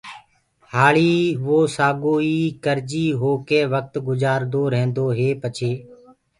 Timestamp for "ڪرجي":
2.63-3.05